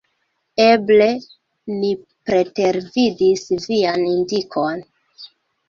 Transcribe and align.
Eble 0.63 1.09
ni 1.83 1.91
pretervidis 2.31 3.47
vian 3.69 4.05
indikon. 4.17 4.85